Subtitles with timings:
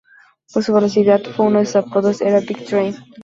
[0.51, 2.95] Por su velocidad, uno de sus apodos era "Big Train".